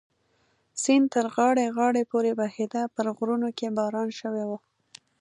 سیند 0.81 1.07
تر 1.13 1.25
غاړې 1.35 1.65
غاړې 1.77 2.03
پورې 2.11 2.31
بهېده، 2.39 2.81
په 2.95 2.99
غرونو 3.17 3.49
کې 3.57 3.75
باران 3.77 4.09
شوی 4.19 4.43
و. 4.49 4.51